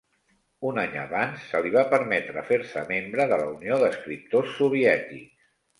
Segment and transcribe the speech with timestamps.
[0.69, 5.51] Un any abans, se li va permetre fer-se membre de la Unió d'escriptors soviètics.